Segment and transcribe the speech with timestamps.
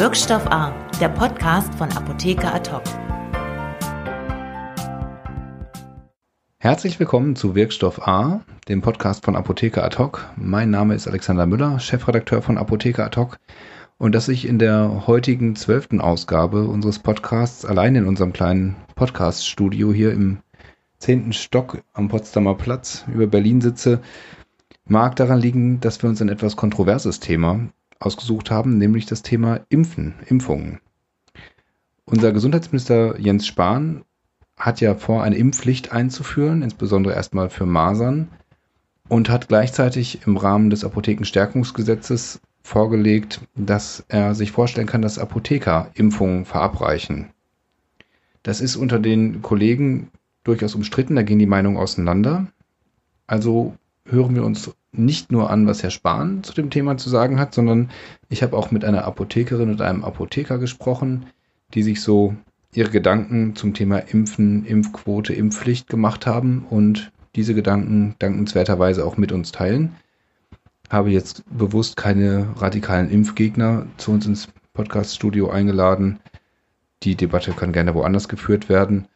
[0.00, 2.70] Wirkstoff A, der Podcast von Apotheker Ad
[6.56, 9.98] Herzlich willkommen zu Wirkstoff A, dem Podcast von Apotheker Ad
[10.36, 13.26] Mein Name ist Alexander Müller, Chefredakteur von Apotheker Ad
[13.98, 19.92] und dass ich in der heutigen zwölften Ausgabe unseres Podcasts allein in unserem kleinen Podcast-Studio
[19.92, 20.38] hier im
[20.96, 24.00] zehnten Stock am Potsdamer Platz über Berlin sitze,
[24.86, 27.68] mag daran liegen, dass wir uns ein etwas kontroverses Thema
[28.00, 30.80] ausgesucht haben, nämlich das Thema Impfen, Impfungen.
[32.04, 34.04] Unser Gesundheitsminister Jens Spahn
[34.56, 38.28] hat ja vor, eine Impfpflicht einzuführen, insbesondere erstmal für Masern,
[39.08, 45.90] und hat gleichzeitig im Rahmen des Apothekenstärkungsgesetzes vorgelegt, dass er sich vorstellen kann, dass Apotheker
[45.94, 47.30] Impfungen verabreichen.
[48.42, 50.10] Das ist unter den Kollegen
[50.44, 52.46] durchaus umstritten, da gehen die Meinungen auseinander.
[53.26, 53.74] Also
[54.04, 57.54] hören wir uns nicht nur an, was Herr Spahn zu dem Thema zu sagen hat,
[57.54, 57.90] sondern
[58.28, 61.26] ich habe auch mit einer Apothekerin und einem Apotheker gesprochen,
[61.74, 62.34] die sich so
[62.74, 69.32] ihre Gedanken zum Thema Impfen, Impfquote, Impfpflicht gemacht haben und diese Gedanken dankenswerterweise auch mit
[69.32, 69.96] uns teilen.
[70.88, 76.18] Habe jetzt bewusst keine radikalen Impfgegner zu uns ins Podcaststudio eingeladen.
[77.04, 79.06] Die Debatte kann gerne woanders geführt werden.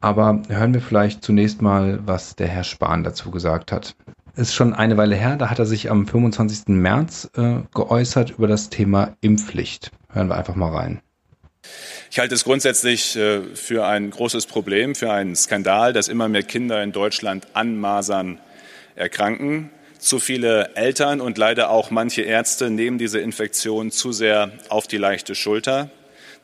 [0.00, 3.96] Aber hören wir vielleicht zunächst mal, was der Herr Spahn dazu gesagt hat
[4.40, 6.68] ist schon eine Weile her, da hat er sich am 25.
[6.68, 9.90] März äh, geäußert über das Thema Impfpflicht.
[10.12, 11.00] Hören wir einfach mal rein.
[12.10, 16.42] Ich halte es grundsätzlich äh, für ein großes Problem, für einen Skandal, dass immer mehr
[16.42, 18.40] Kinder in Deutschland an Masern
[18.96, 19.70] erkranken.
[19.98, 24.96] Zu viele Eltern und leider auch manche Ärzte nehmen diese Infektion zu sehr auf die
[24.96, 25.90] leichte Schulter.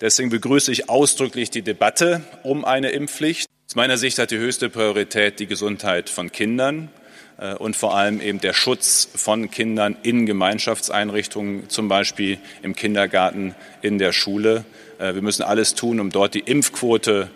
[0.00, 3.48] Deswegen begrüße ich ausdrücklich die Debatte um eine Impfpflicht.
[3.66, 6.90] Aus meiner Sicht hat die höchste Priorität die Gesundheit von Kindern.
[7.38, 13.54] Äh, und vor allem eben der Schutz von Kindern in Gemeinschaftseinrichtungen, zum Beispiel im Kindergarten,
[13.82, 14.64] in der Schule.
[14.98, 17.30] Äh, wir müssen alles tun, um dort die Impfquote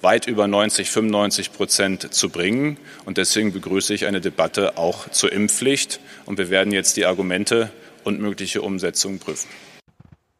[0.00, 2.76] weit über 90, 95 Prozent zu bringen.
[3.04, 6.00] Und deswegen begrüße ich eine Debatte auch zur Impfpflicht.
[6.26, 7.70] Und wir werden jetzt die Argumente
[8.04, 9.48] und mögliche Umsetzungen prüfen.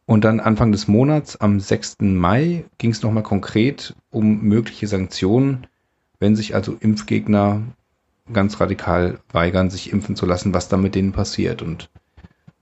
[0.06, 1.96] Und dann Anfang des Monats, am 6.
[2.00, 5.66] Mai, ging es nochmal konkret um mögliche Sanktionen,
[6.20, 7.62] wenn sich also Impfgegner
[8.32, 11.90] ganz radikal weigern, sich impfen zu lassen, was da mit denen passiert und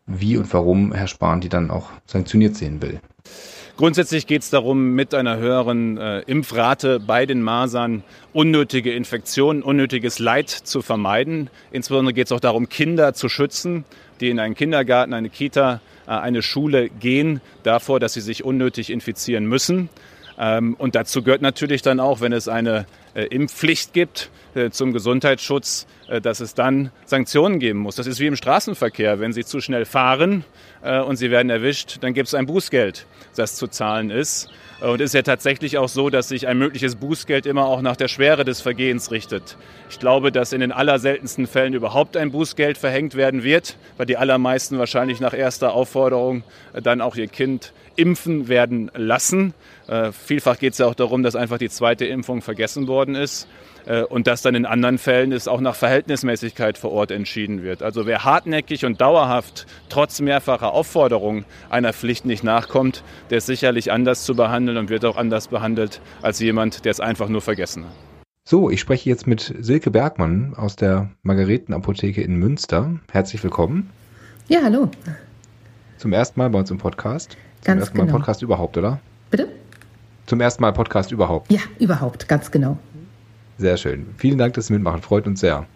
[0.07, 3.01] wie und warum Herr Spahn die dann auch sanktioniert sehen will.
[3.77, 10.19] Grundsätzlich geht es darum, mit einer höheren äh, Impfrate bei den Masern unnötige Infektionen, unnötiges
[10.19, 11.49] Leid zu vermeiden.
[11.71, 13.85] Insbesondere geht es auch darum, Kinder zu schützen,
[14.21, 18.91] die in einen Kindergarten, eine Kita, äh, eine Schule gehen, davor, dass sie sich unnötig
[18.91, 19.89] infizieren müssen.
[20.39, 22.87] Ähm, und dazu gehört natürlich dann auch, wenn es eine
[23.21, 27.97] Impfpflicht gibt äh, zum Gesundheitsschutz, äh, dass es dann Sanktionen geben muss.
[27.97, 29.19] Das ist wie im Straßenverkehr.
[29.19, 30.45] Wenn Sie zu schnell fahren
[31.07, 33.07] und Sie werden erwischt, dann gibt es ein Bußgeld,
[33.37, 34.51] das zu zahlen ist.
[34.81, 37.95] Und es ist ja tatsächlich auch so, dass sich ein mögliches Bußgeld immer auch nach
[37.95, 39.57] der Schwere des Vergehens richtet.
[39.91, 44.17] Ich glaube, dass in den allerseltensten Fällen überhaupt ein Bußgeld verhängt werden wird, weil die
[44.17, 46.43] allermeisten wahrscheinlich nach erster Aufforderung
[46.73, 49.55] dann auch ihr Kind impfen werden lassen.
[49.87, 53.49] Äh, vielfach geht es ja auch darum, dass einfach die zweite Impfung vergessen worden ist
[53.87, 57.83] äh, und dass dann in anderen Fällen es auch nach Verhältnismäßigkeit vor Ort entschieden wird.
[57.83, 63.93] Also wer hartnäckig und dauerhaft trotz mehrfacher Aufforderung einer Pflicht nicht nachkommt, der ist sicherlich
[63.93, 67.85] anders zu behandeln und wird auch anders behandelt als jemand, der es einfach nur vergessen
[67.85, 67.93] hat.
[68.45, 72.99] So, ich spreche jetzt mit Silke Bergmann aus der Margaretenapotheke in Münster.
[73.11, 73.91] Herzlich willkommen.
[74.49, 74.91] Ja, hallo.
[75.97, 77.37] Zum ersten Mal bei uns im Podcast.
[77.65, 78.13] Ganz Zum ersten genau.
[78.13, 79.01] Mal Podcast überhaupt, oder?
[79.31, 79.49] Bitte?
[80.27, 81.53] Zum ersten Mal Podcast überhaupt.
[81.53, 82.79] Ja, überhaupt, ganz genau.
[83.59, 84.07] Sehr schön.
[84.17, 85.03] Vielen Dank, dass Sie mitmachen.
[85.03, 85.67] Freut uns sehr.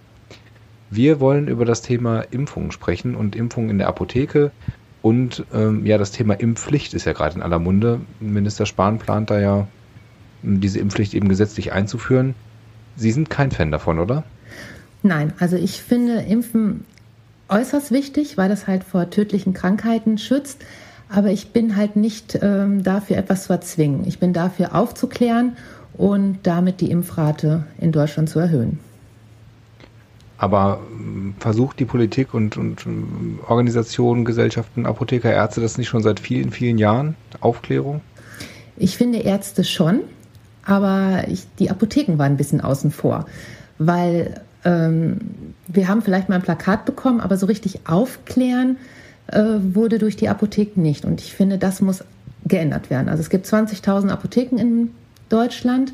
[0.91, 4.51] Wir wollen über das Thema Impfungen sprechen und Impfungen in der Apotheke.
[5.03, 8.01] Und ähm, ja, das Thema Impfpflicht ist ja gerade in aller Munde.
[8.19, 9.69] Minister Spahn plant da ja,
[10.43, 12.35] diese Impfpflicht eben gesetzlich einzuführen.
[12.97, 14.25] Sie sind kein Fan davon, oder?
[15.03, 16.85] Nein, also ich finde Impfen
[17.49, 20.65] äußerst wichtig, weil das halt vor tödlichen Krankheiten schützt.
[21.09, 24.07] Aber ich bin halt nicht ähm, dafür, etwas zu erzwingen.
[24.07, 25.57] Ich bin dafür aufzuklären
[25.95, 28.81] und damit die Impfrate in Deutschland zu erhöhen.
[30.39, 36.03] Aber ähm, versucht die Politik und, und ähm, Organisationen, Gesellschaften, Apotheker, Ärzte das nicht schon
[36.03, 37.15] seit vielen, vielen Jahren?
[37.41, 38.01] Aufklärung?
[38.77, 40.01] Ich finde Ärzte schon,
[40.65, 43.25] aber ich, die Apotheken waren ein bisschen außen vor,
[43.79, 45.19] weil ähm,
[45.69, 48.77] wir haben vielleicht mal ein Plakat bekommen, aber so richtig aufklären
[49.33, 51.05] wurde durch die Apotheken nicht.
[51.05, 52.05] Und ich finde, das muss
[52.45, 53.09] geändert werden.
[53.09, 54.91] Also es gibt 20.000 Apotheken in
[55.29, 55.93] Deutschland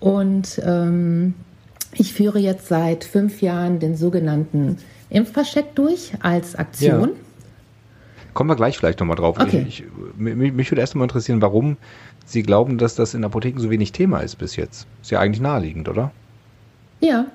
[0.00, 1.34] und ähm,
[1.92, 4.78] ich führe jetzt seit fünf Jahren den sogenannten
[5.10, 7.10] Impfversteck durch als Aktion.
[7.10, 7.16] Ja.
[8.32, 9.38] Kommen wir gleich vielleicht nochmal drauf.
[9.38, 9.64] Okay.
[9.68, 9.86] Ich, ich,
[10.16, 11.76] mich, mich würde erst mal interessieren, warum
[12.26, 14.86] Sie glauben, dass das in Apotheken so wenig Thema ist bis jetzt.
[15.02, 16.10] Ist ja eigentlich naheliegend, oder?
[17.00, 17.26] Ja,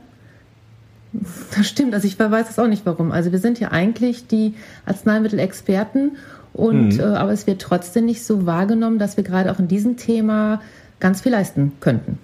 [1.12, 1.94] das stimmt.
[1.94, 3.12] Also ich weiß es auch nicht warum.
[3.12, 4.54] Also wir sind ja eigentlich die
[4.86, 6.18] Arzneimittelexperten
[6.54, 7.00] und Mhm.
[7.00, 10.62] äh, aber es wird trotzdem nicht so wahrgenommen, dass wir gerade auch in diesem Thema
[11.00, 12.18] ganz viel leisten könnten.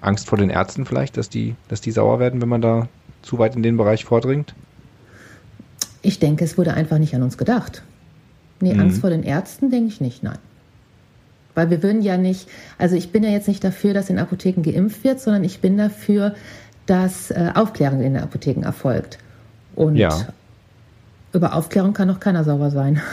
[0.00, 2.88] Angst vor den Ärzten vielleicht, dass die, dass die sauer werden, wenn man da
[3.22, 4.54] zu weit in den Bereich vordringt?
[6.02, 7.82] Ich denke, es wurde einfach nicht an uns gedacht.
[8.60, 8.80] Nee, Mhm.
[8.80, 10.38] Angst vor den Ärzten denke ich nicht, nein.
[11.54, 12.48] Weil wir würden ja nicht,
[12.78, 15.78] also ich bin ja jetzt nicht dafür, dass in Apotheken geimpft wird, sondern ich bin
[15.78, 16.34] dafür,
[16.86, 19.18] dass äh, Aufklärung in den Apotheken erfolgt.
[19.74, 20.26] Und Ja.
[21.32, 23.00] über Aufklärung kann doch keiner sauber sein.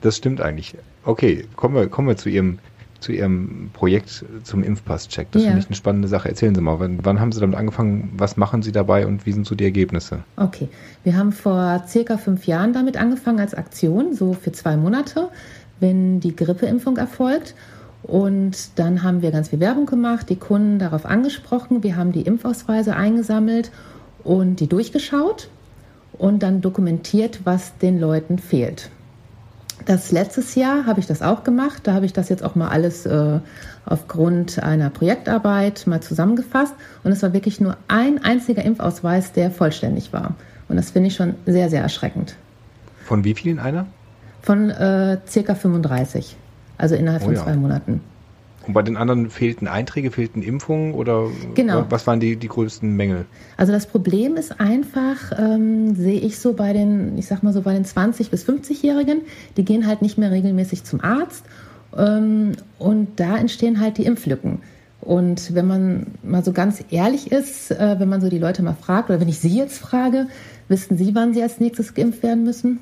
[0.00, 0.74] Das stimmt eigentlich.
[1.04, 2.58] Okay, kommen wir, kommen wir zu Ihrem,
[2.98, 5.30] zu Ihrem Projekt zum Impfpass-Check.
[5.30, 5.46] Das Ja.
[5.50, 6.28] finde ich eine spannende Sache.
[6.28, 8.10] Erzählen Sie mal, wann, wann haben Sie damit angefangen?
[8.16, 10.18] Was machen Sie dabei und wie sind so die Ergebnisse?
[10.36, 10.68] Okay,
[11.04, 15.28] wir haben vor circa fünf Jahren damit angefangen als Aktion, so für zwei Monate,
[15.78, 17.54] wenn die Grippeimpfung erfolgt.
[18.02, 21.82] Und dann haben wir ganz viel Werbung gemacht, die Kunden darauf angesprochen.
[21.82, 23.70] Wir haben die Impfausweise eingesammelt
[24.24, 25.48] und die durchgeschaut
[26.18, 28.90] und dann dokumentiert, was den Leuten fehlt.
[29.86, 31.82] Das letztes Jahr habe ich das auch gemacht.
[31.84, 33.40] Da habe ich das jetzt auch mal alles äh,
[33.84, 36.74] aufgrund einer Projektarbeit mal zusammengefasst.
[37.02, 40.34] Und es war wirklich nur ein einziger Impfausweis, der vollständig war.
[40.68, 42.36] Und das finde ich schon sehr, sehr erschreckend.
[43.04, 43.86] Von wie vielen einer?
[44.40, 46.36] Von äh, circa 35.
[46.78, 47.42] Also innerhalb Oh von ja.
[47.44, 48.00] zwei Monaten.
[48.66, 51.84] Und bei den anderen fehlten Einträge, fehlten Impfungen oder Genau.
[51.90, 53.24] was waren die, die größten Mängel?
[53.56, 57.62] Also das Problem ist einfach, ähm, sehe ich so bei den, ich sag mal so
[57.62, 59.22] bei den 20- bis 50-Jährigen,
[59.56, 61.44] die gehen halt nicht mehr regelmäßig zum Arzt
[61.96, 64.60] ähm, und da entstehen halt die Impflücken.
[65.00, 68.74] Und wenn man mal so ganz ehrlich ist, äh, wenn man so die Leute mal
[68.80, 70.28] fragt, oder wenn ich Sie jetzt frage,
[70.68, 72.78] wissen Sie, wann Sie als nächstes geimpft werden müssen?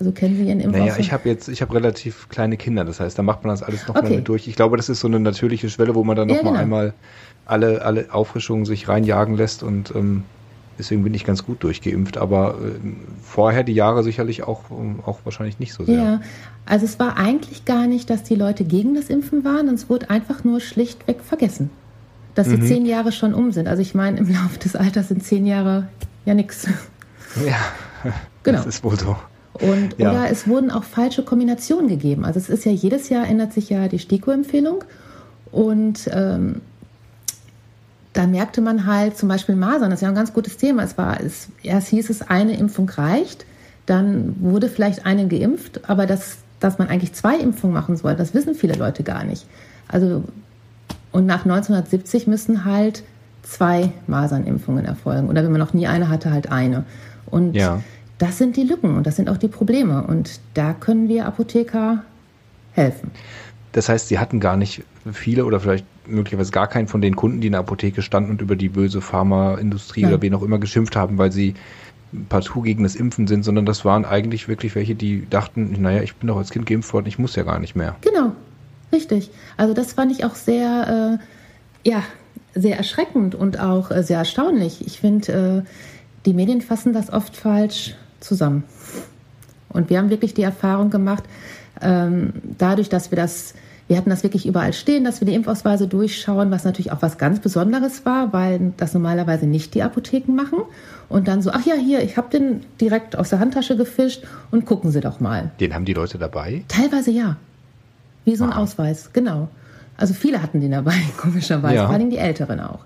[0.00, 0.88] Also kennen Sie Ihren Impfausweis?
[0.88, 3.62] Naja, ich habe jetzt, ich habe relativ kleine Kinder, das heißt, da macht man das
[3.62, 4.16] alles nochmal Okay.
[4.16, 4.48] mit durch.
[4.48, 6.62] Ich glaube, das ist so eine natürliche Schwelle, wo man dann Ja, nochmal genau.
[6.62, 6.94] einmal
[7.44, 10.24] alle, alle Auffrischungen sich reinjagen lässt und ähm,
[10.78, 15.18] deswegen bin ich ganz gut durchgeimpft, aber ähm, vorher die Jahre sicherlich auch, ähm, auch
[15.24, 15.96] wahrscheinlich nicht so sehr.
[15.96, 16.20] Ja,
[16.64, 20.08] also es war eigentlich gar nicht, dass die Leute gegen das Impfen waren, es wurde
[20.08, 21.68] einfach nur schlichtweg vergessen,
[22.34, 22.60] dass Mhm.
[22.60, 23.68] die zehn Jahre schon um sind.
[23.68, 25.88] Also ich meine, im Laufe des Alters sind zehn Jahre
[26.24, 26.66] ja nichts.
[27.46, 27.58] Ja,
[28.44, 28.58] Genau.
[28.58, 29.14] das ist wohl so.
[29.60, 30.10] Und Ja.
[30.10, 32.24] oder es wurden auch falsche Kombinationen gegeben.
[32.24, 34.84] Also es ist ja jedes Jahr ändert sich ja die STIKO-Empfehlung
[35.52, 36.62] und ähm,
[38.12, 40.82] da merkte man halt zum Beispiel Masern, das ist ja ein ganz gutes Thema.
[40.82, 43.44] Es war, es, erst hieß es, eine Impfung reicht,
[43.86, 48.34] dann wurde vielleicht eine geimpft, aber das, dass man eigentlich zwei Impfungen machen soll, das
[48.34, 49.46] wissen viele Leute gar nicht.
[49.88, 50.24] Also
[51.12, 53.02] und nach 1970 müssen halt
[53.42, 55.28] zwei Masernimpfungen erfolgen.
[55.28, 56.84] Oder wenn man noch nie eine hatte, halt eine.
[57.26, 57.80] Und Ja.
[58.20, 60.04] Das sind die Lücken und das sind auch die Probleme.
[60.06, 62.04] Und da können wir Apotheker
[62.72, 63.10] helfen.
[63.72, 67.40] Das heißt, sie hatten gar nicht viele oder vielleicht möglicherweise gar keinen von den Kunden,
[67.40, 70.12] die in der Apotheke standen und über die böse Pharmaindustrie Nein.
[70.12, 71.54] oder wen auch immer geschimpft haben, weil sie
[72.28, 76.14] partout gegen das Impfen sind, sondern das waren eigentlich wirklich welche, die dachten, naja, ich
[76.16, 77.96] bin doch als Kind geimpft worden, ich muss ja gar nicht mehr.
[78.02, 78.32] Genau,
[78.92, 79.30] richtig.
[79.56, 81.18] Also das fand ich auch sehr,
[81.84, 82.02] äh, ja,
[82.54, 84.84] sehr erschreckend und auch äh, sehr erstaunlich.
[84.84, 85.70] Ich finde, äh,
[86.26, 88.64] die Medien fassen das oft falsch zusammen.
[89.68, 91.24] Und wir haben wirklich die Erfahrung gemacht,
[91.80, 93.54] ähm, dadurch, dass wir das,
[93.88, 97.18] wir hatten das wirklich überall stehen, dass wir die Impfausweise durchschauen, was natürlich auch was
[97.18, 100.58] ganz Besonderes war, weil das normalerweise nicht die Apotheken machen.
[101.08, 104.64] Und dann so, ach ja, hier, ich habe den direkt aus der Handtasche gefischt und
[104.66, 105.50] gucken Sie doch mal.
[105.60, 106.64] Den haben die Leute dabei.
[106.68, 107.36] Teilweise ja.
[108.24, 108.58] Wie so ein Wow.
[108.58, 109.48] Ausweis, genau.
[109.96, 111.86] Also viele hatten den dabei, komischerweise, Ja.
[111.86, 112.80] vor allem die Älteren auch.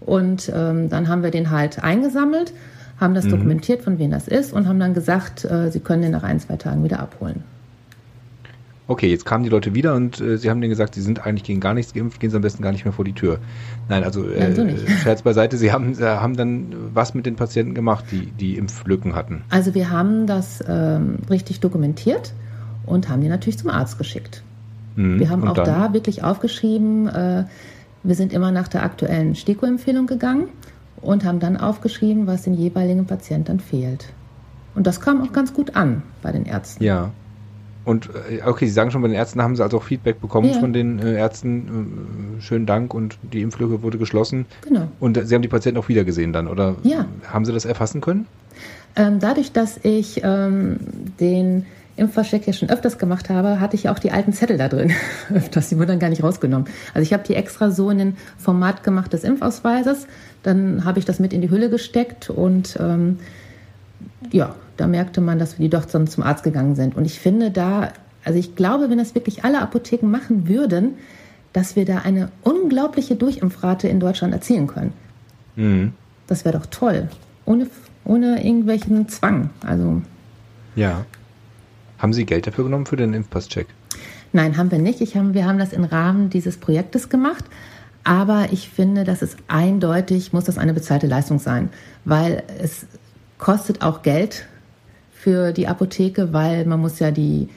[0.00, 2.52] Und ähm, dann haben wir den halt eingesammelt,
[3.00, 3.16] haben Mhm.
[3.16, 6.22] das dokumentiert, von wem das ist und haben dann gesagt, äh, sie können den nach
[6.22, 7.42] ein, zwei Tagen wieder abholen.
[8.86, 11.44] Okay, jetzt kamen die Leute wieder und äh, sie haben denen gesagt, sie sind eigentlich
[11.44, 13.38] gegen gar nichts geimpft, gehen sie am besten gar nicht mehr vor die Tür.
[13.88, 14.86] Nein, also äh, Nein, so nicht.
[15.02, 19.14] Scherz beiseite, sie haben, sie haben dann was mit den Patienten gemacht, die die Impflücken
[19.14, 19.42] hatten.
[19.48, 22.34] Also wir haben das ähm, richtig dokumentiert
[22.84, 24.42] und haben die natürlich zum Arzt geschickt.
[24.96, 25.18] Mhm.
[25.18, 25.64] Wir haben auch dann?
[25.64, 27.44] da wirklich aufgeschrieben, äh,
[28.02, 30.48] wir sind immer nach der aktuellen STIKO-Empfehlung gegangen
[31.04, 34.06] und haben dann aufgeschrieben, was den jeweiligen Patienten fehlt.
[34.74, 36.82] Und das kam auch ganz gut an bei den Ärzten.
[36.82, 37.10] Ja.
[37.84, 40.48] Und äh, okay, Sie sagen schon, bei den Ärzten haben Sie also auch Feedback bekommen
[40.48, 40.58] Ja.
[40.58, 42.38] von den äh, Ärzten.
[42.38, 44.46] Äh, schönen Dank und die Impflücke wurde geschlossen.
[44.66, 44.88] Genau.
[45.00, 46.76] Und Sie haben die Patienten auch wieder gesehen dann, oder?
[46.82, 47.04] Ja.
[47.26, 48.26] Haben Sie das erfassen können?
[48.96, 50.78] Ähm, dadurch, dass ich ähm,
[51.20, 54.92] den Impfvercheck ja schon öfters gemacht habe, hatte ich auch die alten Zettel da drin.
[55.34, 56.68] öfters, die wurden dann gar nicht rausgenommen.
[56.92, 60.06] Also ich habe die extra so in den Format gemacht des Impfausweises.
[60.42, 63.18] Dann habe ich das mit in die Hülle gesteckt und ähm,
[64.32, 66.96] ja, Da merkte man, dass wir die doch zum Arzt gegangen sind.
[66.96, 67.92] Und ich finde da,
[68.24, 70.94] also ich glaube, wenn das wirklich alle Apotheken machen würden,
[71.52, 74.92] dass wir da eine unglaubliche Durchimpfrate in Deutschland erzielen können.
[75.54, 75.92] Mhm.
[76.26, 77.08] Das wäre doch toll.
[77.44, 77.68] Ohne,
[78.04, 79.50] ohne irgendwelchen Zwang.
[79.64, 80.02] Also.
[80.74, 81.04] Ja.
[82.04, 83.66] Haben Sie Geld dafür genommen für den Impfpasscheck?
[84.34, 85.00] Nein, haben wir nicht.
[85.00, 87.46] Ich haben, wir haben das im Rahmen dieses Projektes gemacht.
[88.04, 91.70] Aber ich finde, dass es eindeutig, muss das eine bezahlte Leistung sein,
[92.04, 92.84] weil es
[93.38, 94.44] kostet auch Geld
[95.14, 97.48] für die Apotheke, weil man muss ja die,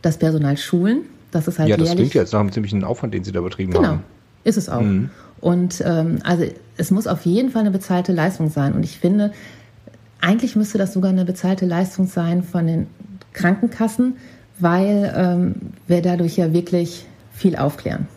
[0.00, 1.00] das Personal schulen.
[1.32, 2.02] Das ist halt ja, das jährlich.
[2.02, 3.96] klingt jetzt nach einem ziemlichen Aufwand, den Sie da betrieben genau, haben.
[3.96, 4.04] Genau,
[4.44, 4.80] ist es auch.
[4.80, 5.10] Mhm.
[5.40, 6.44] Und ähm, also
[6.76, 8.74] es muss auf jeden Fall eine bezahlte Leistung sein.
[8.74, 9.32] Und ich finde,
[10.20, 12.86] eigentlich müsste das sogar eine bezahlte Leistung sein von den
[13.32, 14.16] Krankenkassen,
[14.58, 15.54] weil ähm,
[15.86, 18.08] wir dadurch ja wirklich viel aufklären.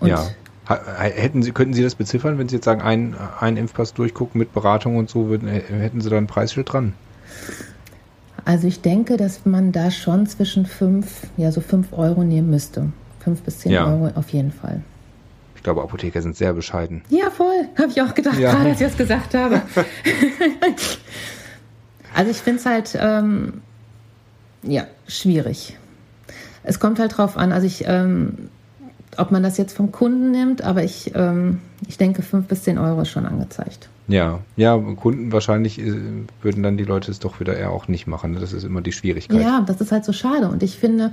[0.00, 0.26] Und ja.
[0.66, 4.52] Hätten Sie, könnten Sie das beziffern, wenn Sie jetzt sagen, ein, ein Impfpass durchgucken mit
[4.52, 6.94] Beratung und so, würden, hätten Sie da ein Preisschild dran?
[8.44, 12.92] Also ich denke, dass man da schon zwischen fünf, ja so fünf Euro nehmen müsste.
[13.18, 13.86] Fünf bis zehn ja.
[13.86, 14.82] Euro auf jeden Fall.
[15.56, 17.02] Ich glaube, Apotheker sind sehr bescheiden.
[17.10, 17.68] Ja, voll.
[17.76, 18.52] Habe ich auch gedacht, ja.
[18.52, 19.62] gerade als ich das gesagt habe.
[22.14, 23.62] also ich finde es halt, ähm,
[24.62, 25.76] ja, schwierig.
[26.62, 28.50] Es kommt halt drauf an, also ich, ähm,
[29.16, 32.78] ob man das jetzt vom Kunden nimmt, aber ich, ähm, ich denke, fünf bis zehn
[32.78, 33.88] Euro ist schon angezeigt.
[34.08, 35.94] Ja, ja, Kunden wahrscheinlich äh,
[36.42, 38.32] würden dann die Leute es doch wieder eher auch nicht machen.
[38.32, 38.40] Ne?
[38.40, 39.40] Das ist immer die Schwierigkeit.
[39.40, 40.48] Ja, das ist halt so schade.
[40.48, 41.12] Und ich finde,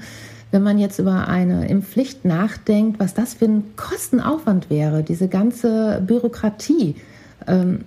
[0.52, 6.02] wenn man jetzt über eine Impfpflicht nachdenkt, was das für ein Kostenaufwand wäre, diese ganze
[6.06, 6.96] Bürokratie.
[7.46, 7.82] Ähm,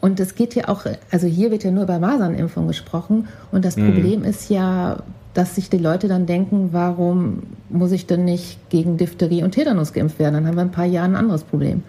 [0.00, 3.28] und es geht ja auch, also hier wird ja nur über Masernimpfung gesprochen.
[3.52, 3.92] Und das mhm.
[3.92, 5.02] Problem ist ja,
[5.34, 9.92] dass sich die Leute dann denken, warum muss ich denn nicht gegen Diphtherie und Tetanus
[9.92, 10.34] geimpft werden?
[10.34, 11.82] Dann haben wir in ein paar Jahren ein anderes Problem.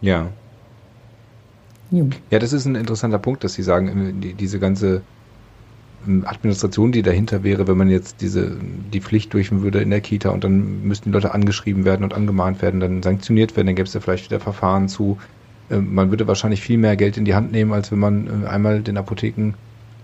[0.00, 0.26] Ja,
[2.30, 5.02] ja, das ist ein interessanter Punkt, dass Sie sagen, die, diese ganze
[6.06, 8.56] ähm, Administration, die dahinter wäre, wenn man jetzt diese
[8.92, 12.14] die Pflicht durchführen würde in der Kita und dann müssten die Leute angeschrieben werden und
[12.14, 15.18] angemahnt werden, dann sanktioniert werden, dann gäbe es ja vielleicht wieder Verfahren zu.
[15.70, 18.46] Ähm, man würde wahrscheinlich viel mehr Geld in die Hand nehmen, als wenn man äh,
[18.46, 19.54] einmal den Apotheken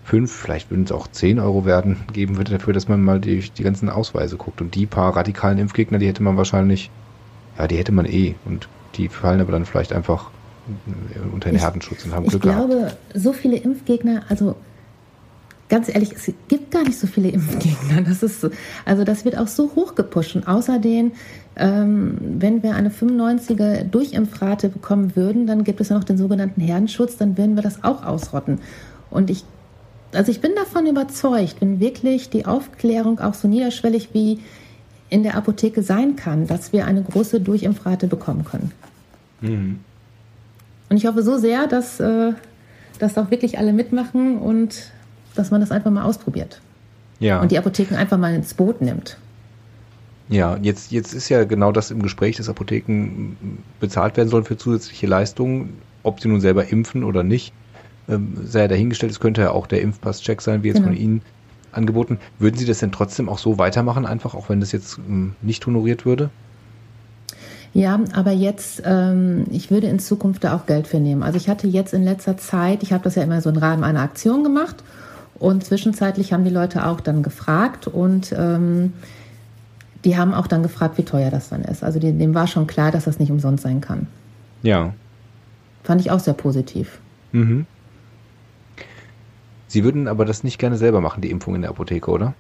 [0.04, 3.40] fünf, vielleicht würden es auch zehn Euro werden, geben würde dafür, dass man mal die,
[3.40, 4.60] die ganzen Ausweise guckt.
[4.62, 6.90] Und die paar radikalen Impfgegner, die hätte man wahrscheinlich,
[7.58, 8.34] ja, die hätte man eh.
[8.46, 10.30] Und die fallen aber dann vielleicht einfach
[11.32, 12.96] unter den Herdenschutz und haben ich Glück Ich glaube, gehabt.
[13.14, 14.56] so viele Impfgegner, also
[15.68, 18.02] ganz ehrlich, es gibt gar nicht so viele Impfgegner.
[18.02, 18.48] Das ist,
[18.84, 20.36] also das wird auch so hochgepusht.
[20.36, 21.12] Und außerdem,
[21.58, 26.60] ähm, wenn wir eine 95er Durchimpfrate bekommen würden, dann gibt es ja noch den sogenannten
[26.60, 28.60] Herdenschutz, dann würden wir das auch ausrotten.
[29.10, 29.44] Und ich,
[30.12, 34.38] also ich bin davon überzeugt, wenn wirklich die Aufklärung auch so niederschwellig wie
[35.10, 38.72] in der Apotheke sein kann, dass wir eine große Durchimpfrate bekommen können.
[39.40, 39.80] Mhm.
[40.90, 42.32] Und ich hoffe so sehr, dass, äh,
[42.98, 44.92] dass auch wirklich alle mitmachen und
[45.34, 46.60] dass man das einfach mal ausprobiert.
[47.20, 47.40] Ja.
[47.40, 49.16] Und die Apotheken einfach mal ins Boot nimmt.
[50.28, 53.37] Ja, jetzt, jetzt ist ja genau das im Gespräch, dass Apotheken
[53.80, 57.52] bezahlt werden sollen für zusätzliche Leistungen, ob sie nun selber impfen oder nicht.
[58.08, 60.88] Ähm, sei ja dahingestellt, es könnte ja auch der Impfpass-Check sein, wie jetzt genau.
[60.88, 61.23] von Ihnen
[61.73, 62.18] angeboten.
[62.38, 65.66] Würden Sie das denn trotzdem auch so weitermachen, einfach auch wenn das jetzt ähm, nicht
[65.66, 66.30] honoriert würde?
[67.75, 71.23] Ja, aber jetzt, ähm, ich würde in Zukunft da auch Geld für nehmen.
[71.23, 73.85] Also ich hatte jetzt in letzter Zeit, ich habe das ja immer so im Rahmen
[73.85, 74.76] einer Aktion gemacht
[75.38, 78.94] und zwischenzeitlich haben die Leute auch dann gefragt und ähm,
[80.05, 81.83] die haben auch dann gefragt, wie teuer das dann ist.
[81.83, 84.07] Also dem war schon klar, dass das nicht umsonst sein kann.
[84.62, 84.95] Ja.
[85.83, 86.99] Fand ich auch sehr positiv.
[87.33, 87.67] Mhm.
[89.67, 92.35] Sie würden aber das nicht gerne selber machen, die Impfung in der Apotheke, oder?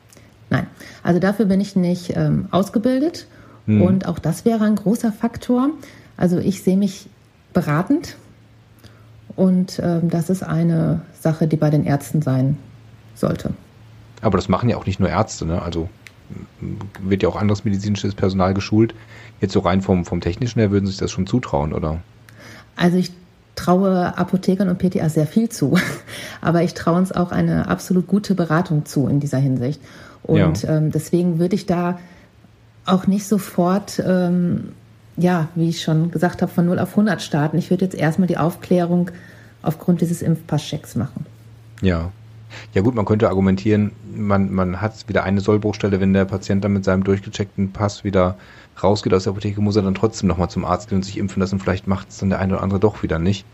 [0.50, 0.66] Nein,
[1.02, 3.26] also dafür bin ich nicht ähm, ausgebildet
[3.68, 3.82] hm.
[3.82, 5.70] Und auch das wäre ein großer Faktor.
[6.16, 7.08] Also ich sehe mich
[7.52, 8.16] beratend
[9.36, 12.58] und äh, das ist eine Sache, die bei den Ärzten sein
[13.14, 13.52] sollte.
[14.22, 15.62] Aber das machen ja auch nicht nur Ärzte, ne?
[15.62, 15.88] Also
[17.00, 18.94] wird ja auch anderes medizinisches Personal geschult.
[19.40, 22.00] Jetzt so rein vom, vom Technischen her würden Sie sich das schon zutrauen, oder?
[22.76, 23.12] Also ich
[23.54, 25.76] traue Apothekern und PTA sehr viel zu,
[26.40, 29.80] aber ich traue uns auch eine absolut gute Beratung zu in dieser Hinsicht.
[30.22, 30.76] Und ja.
[30.76, 31.98] ähm, deswegen würde ich da
[32.86, 34.72] auch nicht sofort, ähm,
[35.16, 37.58] ja, wie ich schon gesagt habe, von 0 auf 100 starten.
[37.58, 39.10] Ich würde jetzt erstmal die Aufklärung
[39.62, 41.26] aufgrund dieses Impfpasschecks machen.
[41.80, 42.12] Ja.
[42.74, 46.72] Ja gut, man könnte argumentieren, man, man hat wieder eine Sollbruchstelle, wenn der Patient dann
[46.72, 48.36] mit seinem durchgecheckten Pass wieder
[48.82, 51.40] rausgeht aus der Apotheke, muss er dann trotzdem nochmal zum Arzt gehen und sich impfen
[51.40, 51.58] lassen.
[51.58, 53.44] Vielleicht macht es dann der eine oder andere doch wieder nicht.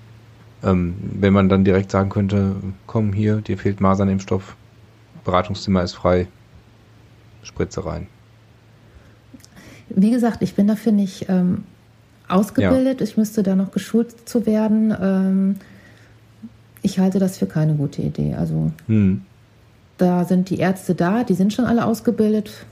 [0.63, 4.57] Ähm, wenn man dann direkt sagen könnte, komm hier, dir fehlt Masernimpfstoff,
[5.25, 6.29] Beratungszimmer ist frei,
[7.43, 8.07] Spritze rein.
[9.89, 11.65] Wie gesagt, ich bin dafür nicht ähm,
[12.29, 13.01] ausgebildet.
[13.01, 13.05] Ja.
[13.05, 14.95] Ich müsste da noch geschult zu werden.
[15.01, 15.57] Ähm,
[16.85, 18.35] Ich halte das für keine gute Idee.
[18.35, 19.23] Also hm.
[19.97, 22.67] da sind die Ärzte da, die sind schon alle ausgebildet.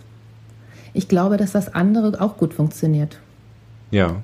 [0.92, 3.18] Ich glaube, dass das andere auch gut funktioniert.
[3.90, 4.16] Ja.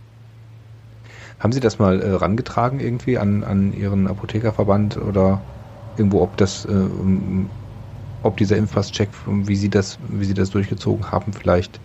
[1.41, 5.41] Haben Sie das mal äh, rangetragen irgendwie an, an Ihren Apothekerverband oder
[5.97, 6.71] irgendwo, ob das, äh,
[8.23, 11.81] ob dieser Impfpasscheck, wie Sie das, wie Sie das durchgezogen haben, vielleicht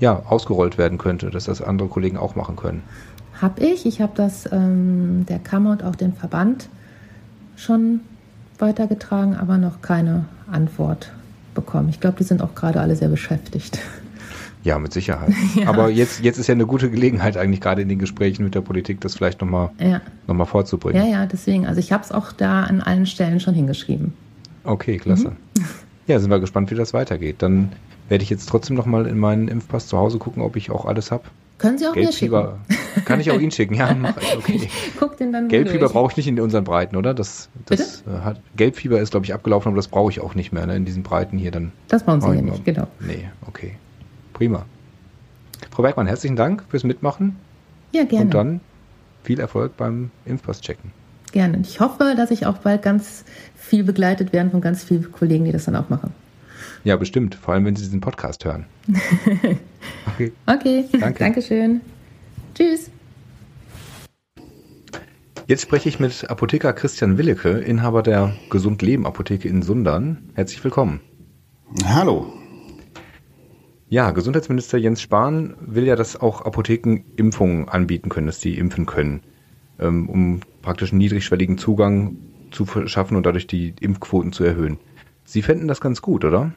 [0.00, 2.82] ja ausgerollt werden könnte, dass das andere Kollegen auch machen können?
[3.42, 3.84] Hab ich.
[3.84, 6.70] Ich habe das ähm, der Kammer und auch den Verband
[7.62, 8.00] schon
[8.58, 11.12] weitergetragen, aber noch keine Antwort
[11.54, 11.88] bekommen.
[11.88, 13.78] Ich glaube, die sind auch gerade alle sehr beschäftigt.
[14.64, 15.32] Ja, mit Sicherheit.
[15.56, 15.68] Ja.
[15.68, 18.60] Aber jetzt, jetzt ist ja eine gute Gelegenheit, eigentlich gerade in den Gesprächen mit der
[18.60, 20.00] Politik, das vielleicht nochmal ja.
[20.28, 21.04] noch vorzubringen.
[21.04, 21.66] Ja, ja, deswegen.
[21.66, 24.12] Also ich habe es auch da an allen Stellen schon hingeschrieben.
[24.62, 25.30] Okay, klasse.
[25.30, 25.64] Mhm.
[26.06, 27.36] Ja, sind wir gespannt, wie das weitergeht.
[27.40, 27.70] Dann
[28.08, 31.10] werde ich jetzt trotzdem nochmal in meinen Impfpass zu Hause gucken, ob ich auch alles
[31.10, 31.24] habe.
[31.62, 32.58] Können Sie auch Gelbfieber.
[32.68, 33.04] mir schicken.
[33.04, 33.96] Kann ich auch Ihnen schicken, ja.
[34.36, 34.68] Okay.
[34.98, 37.14] Guck den dann Gelbfieber brauche ich nicht in unseren Breiten, oder?
[37.14, 38.02] Das, das?
[38.02, 40.74] Äh, hat, Gelbfieber ist, glaube ich, abgelaufen, aber das brauche ich auch nicht mehr, ne?
[40.74, 41.70] in diesen Breiten hier dann.
[41.86, 42.88] Das brauchen Sie ja nicht, genau.
[42.98, 43.76] Nee, okay.
[44.32, 44.66] Prima.
[45.70, 47.36] Frau Bergmann, herzlichen Dank fürs Mitmachen.
[47.92, 48.24] Ja, gerne.
[48.24, 48.60] Und dann
[49.22, 50.90] viel Erfolg beim Impfpass checken.
[51.30, 51.60] Gerne.
[51.62, 55.52] Ich hoffe, dass ich auch bald ganz viel begleitet werde von ganz vielen Kollegen, die
[55.52, 56.12] das dann auch machen.
[56.84, 57.34] Ja, bestimmt.
[57.36, 58.66] Vor allem, wenn Sie diesen Podcast hören.
[60.06, 60.32] okay.
[60.46, 60.84] Okay.
[60.98, 61.18] Danke.
[61.18, 61.80] Dankeschön.
[62.54, 62.90] Tschüss.
[65.46, 70.30] Jetzt spreche ich mit Apotheker Christian Willecke, Inhaber der Gesund Leben Apotheke in Sundern.
[70.34, 71.00] Herzlich willkommen.
[71.84, 72.32] Hallo.
[73.88, 78.86] Ja, Gesundheitsminister Jens Spahn will ja, dass auch Apotheken Impfungen anbieten können, dass die impfen
[78.86, 79.20] können,
[79.78, 82.16] ähm, um praktisch einen niedrigschwelligen Zugang
[82.50, 84.78] zu verschaffen und dadurch die Impfquoten zu erhöhen.
[85.24, 86.52] Sie fänden das ganz gut, oder?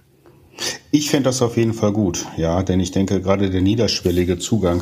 [0.91, 4.81] Ich fände das auf jeden Fall gut, ja, denn ich denke, gerade der niederschwellige Zugang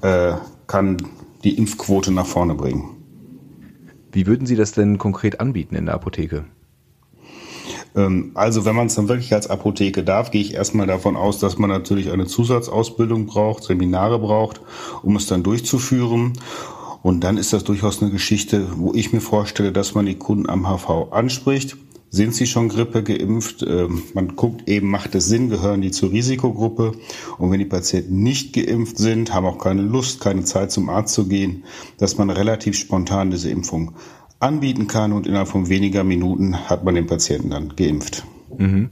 [0.00, 0.32] äh,
[0.66, 0.96] kann
[1.44, 2.96] die Impfquote nach vorne bringen.
[4.12, 6.44] Wie würden Sie das denn konkret anbieten in der Apotheke?
[7.94, 11.38] Ähm, also wenn man es dann wirklich als Apotheke darf, gehe ich erstmal davon aus,
[11.38, 14.60] dass man natürlich eine Zusatzausbildung braucht, Seminare braucht,
[15.02, 16.32] um es dann durchzuführen.
[17.02, 20.48] Und dann ist das durchaus eine Geschichte, wo ich mir vorstelle, dass man die Kunden
[20.48, 21.76] am HV anspricht.
[22.12, 23.62] Sind sie schon Grippe geimpft?
[23.62, 26.92] Ähm, man guckt eben, macht es Sinn, gehören die zur Risikogruppe?
[27.38, 31.14] Und wenn die Patienten nicht geimpft sind, haben auch keine Lust, keine Zeit zum Arzt
[31.14, 31.64] zu gehen,
[31.98, 33.92] dass man relativ spontan diese Impfung
[34.40, 38.24] anbieten kann und innerhalb von weniger Minuten hat man den Patienten dann geimpft.
[38.58, 38.90] Mhm.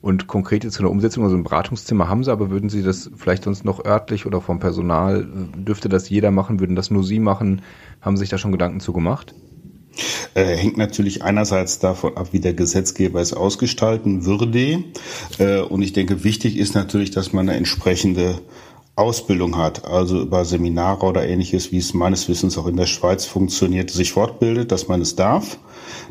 [0.00, 3.10] Und konkret jetzt in der Umsetzung, also ein Beratungszimmer haben Sie, aber würden Sie das
[3.16, 5.26] vielleicht sonst noch örtlich oder vom Personal,
[5.56, 7.62] dürfte das jeder machen, würden das nur Sie machen?
[8.00, 9.34] Haben Sie sich da schon Gedanken zu gemacht?
[10.34, 14.84] Äh, hängt natürlich einerseits davon ab, wie der Gesetzgeber es ausgestalten würde.
[15.38, 18.40] Äh, und ich denke, wichtig ist natürlich, dass man eine entsprechende
[18.96, 23.26] Ausbildung hat, also über Seminare oder ähnliches, wie es meines Wissens auch in der Schweiz
[23.26, 25.58] funktioniert, sich fortbildet, dass man es darf.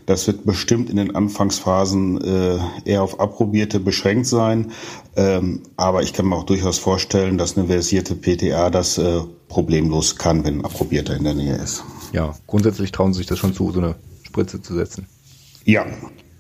[0.06, 4.72] Das wird bestimmt in den Anfangsphasen äh, eher auf Approbierte beschränkt sein.
[5.16, 10.18] Ähm, aber ich kann mir auch durchaus vorstellen, dass eine versierte PTA das äh, problemlos
[10.18, 11.84] kann, wenn ein Approbierter in der Nähe ist.
[12.12, 15.08] Ja, grundsätzlich trauen Sie sich das schon zu, so eine Spritze zu setzen.
[15.64, 15.86] Ja,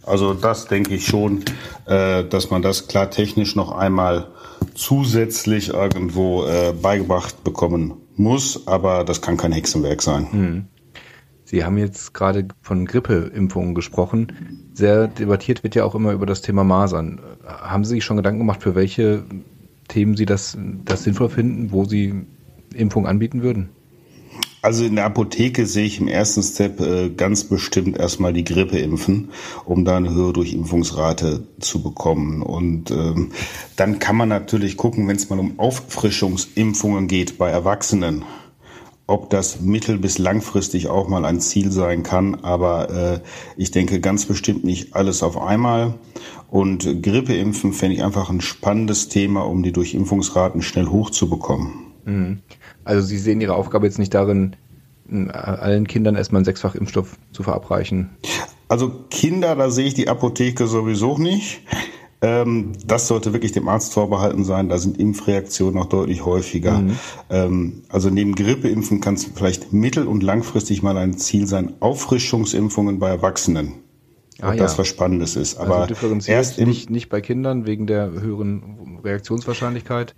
[0.04, 1.44] also das denke ich schon,
[1.86, 4.28] äh, dass man das klar technisch noch einmal
[4.76, 10.32] zusätzlich irgendwo äh, beigebracht bekommen muss, aber das kann kein Hexenwerk sein.
[10.32, 10.66] Hm.
[11.46, 14.72] Sie haben jetzt gerade von Grippeimpfungen gesprochen.
[14.74, 17.22] Sehr debattiert wird ja auch immer über das Thema Masern.
[17.46, 19.24] Haben Sie sich schon Gedanken gemacht, für welche
[19.88, 22.26] Themen Sie das, das sinnvoll finden, wo Sie
[22.74, 23.70] Impfungen anbieten würden?
[24.66, 28.80] Also in der Apotheke sehe ich im ersten Step äh, ganz bestimmt erstmal die Grippe
[28.80, 29.30] impfen,
[29.64, 32.42] um da eine höhere Durchimpfungsrate zu bekommen.
[32.42, 33.32] Und ähm,
[33.76, 38.26] dann kann man natürlich gucken, wenn es mal um Auffrischungsimpfungen geht bei Erwachsenen,
[39.06, 42.44] ob das mittel- bis langfristig auch mal ein Ziel sein kann.
[42.44, 43.20] Aber äh,
[43.58, 45.94] ich denke ganz bestimmt nicht alles auf einmal.
[46.50, 51.86] Und Grippeimpfen fände ich einfach ein spannendes Thema, um die Durchimpfungsraten schnell hochzubekommen.
[52.06, 52.40] Mhm.
[52.86, 54.56] Also Sie sehen Ihre Aufgabe jetzt nicht darin,
[55.32, 58.12] allen Kindern erstmal einen Sechsfach-Impfstoff zu verabreichen.
[58.68, 61.62] Also Kinder, da sehe ich die Apotheke sowieso nicht.
[62.22, 64.70] Ähm, das sollte wirklich dem Arzt vorbehalten sein.
[64.70, 66.80] Da sind Impfreaktionen auch deutlich häufiger.
[66.80, 67.00] Mhm.
[67.30, 72.98] Ähm, also neben Grippeimpfen kann es vielleicht mittel- und langfristig mal ein Ziel sein, Auffrischungsimpfungen
[72.98, 73.74] bei Erwachsenen.
[74.42, 74.64] Ah, ob ja.
[74.64, 75.58] das was Spannendes ist.
[75.58, 80.16] Also Aber also erst nicht, nicht bei Kindern wegen der höheren Reaktionswahrscheinlichkeit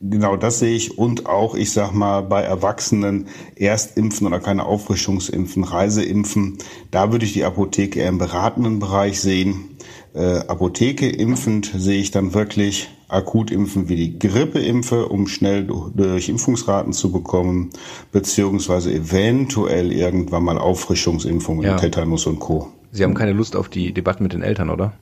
[0.00, 5.64] genau das sehe ich und auch, ich sag mal, bei Erwachsenen Erstimpfen oder keine Auffrischungsimpfen,
[5.64, 6.58] Reiseimpfen,
[6.90, 9.76] da würde ich die Apotheke eher im beratenden Bereich sehen.
[10.14, 16.92] Äh, Apotheke impfend sehe ich dann wirklich Akutimpfen wie die Grippeimpfe, um schnell durch Impfungsraten
[16.92, 17.70] zu bekommen,
[18.10, 21.76] beziehungsweise eventuell irgendwann mal Auffrischungsimpfungen, ja.
[21.76, 22.68] Tetanus und Co.
[22.90, 24.94] Sie haben keine Lust auf die Debatten mit den Eltern, oder?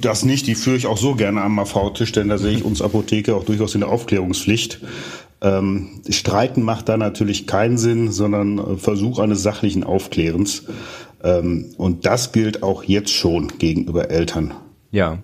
[0.00, 2.82] Das nicht, die führe ich auch so gerne am AV-Tisch, denn da sehe ich uns
[2.82, 4.80] Apotheke auch durchaus in der Aufklärungspflicht.
[5.40, 10.64] Ähm, Streiten macht da natürlich keinen Sinn, sondern äh, Versuch eines sachlichen Aufklärens.
[11.24, 14.54] Ähm, und das gilt auch jetzt schon gegenüber Eltern.
[14.90, 15.18] Ja.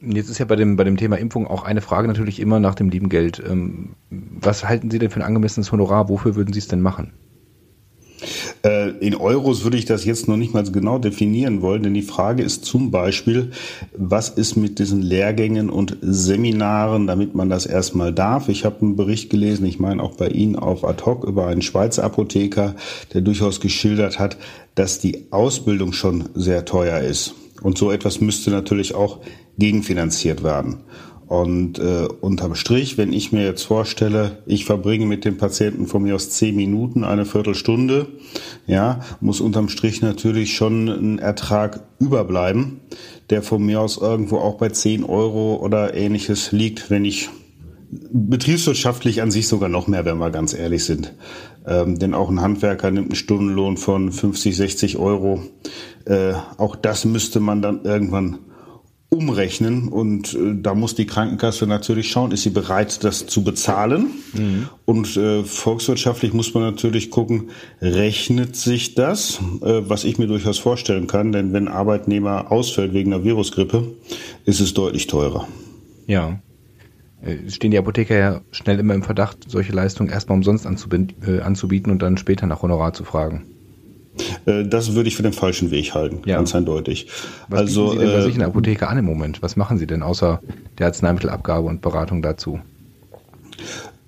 [0.00, 2.74] Jetzt ist ja bei dem, bei dem Thema Impfung auch eine Frage natürlich immer nach
[2.74, 3.42] dem lieben Geld.
[3.46, 6.08] Ähm, was halten Sie denn für ein angemessenes Honorar?
[6.08, 7.12] Wofür würden Sie es denn machen?
[8.64, 12.02] Äh, in Euros würde ich das jetzt noch nicht mal genau definieren wollen, denn die
[12.02, 13.50] Frage ist zum Beispiel,
[13.96, 18.48] was ist mit diesen Lehrgängen und Seminaren, damit man das erstmal darf.
[18.48, 21.62] Ich habe einen Bericht gelesen, ich meine auch bei Ihnen auf Ad hoc über einen
[21.62, 22.74] Schweizer Apotheker,
[23.12, 24.36] der durchaus geschildert hat,
[24.74, 27.34] dass die Ausbildung schon sehr teuer ist.
[27.62, 29.20] Und so etwas müsste natürlich auch
[29.58, 30.84] gegenfinanziert werden.
[31.26, 36.04] Und äh, unterm Strich, wenn ich mir jetzt vorstelle, ich verbringe mit dem Patienten von
[36.04, 38.06] mir aus zehn Minuten, eine Viertelstunde,
[38.66, 42.80] ja, muss unterm Strich natürlich schon ein Ertrag überbleiben,
[43.30, 47.28] der von mir aus irgendwo auch bei zehn Euro oder ähnliches liegt, wenn ich
[47.90, 51.12] betriebswirtschaftlich an sich sogar noch mehr, wenn wir ganz ehrlich sind.
[51.66, 55.42] Ähm, denn auch ein Handwerker nimmt einen Stundenlohn von 50, 60 Euro.
[56.04, 58.38] Äh, auch das müsste man dann irgendwann
[59.16, 64.10] umrechnen und äh, da muss die Krankenkasse natürlich schauen, ist sie bereit, das zu bezahlen?
[64.34, 64.68] Mhm.
[64.84, 67.50] Und äh, volkswirtschaftlich muss man natürlich gucken,
[67.80, 73.12] rechnet sich das, äh, was ich mir durchaus vorstellen kann, denn wenn Arbeitnehmer ausfällt wegen
[73.12, 73.94] einer Virusgrippe,
[74.44, 75.48] ist es deutlich teurer.
[76.06, 76.40] Ja.
[77.22, 81.90] Äh, stehen die Apotheker ja schnell immer im Verdacht, solche Leistungen erstmal umsonst äh, anzubieten
[81.90, 83.44] und dann später nach Honorar zu fragen.
[84.46, 86.36] Äh, das würde ich für den falschen Weg halten, ja.
[86.36, 87.08] ganz eindeutig.
[87.48, 89.42] Was also, Sie denn bei äh, sich in der Apotheke an im Moment?
[89.42, 90.40] Was machen Sie denn außer
[90.78, 92.60] der Arzneimittelabgabe und Beratung dazu?